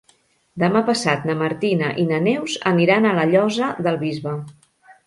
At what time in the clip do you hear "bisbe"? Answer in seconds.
4.07-4.37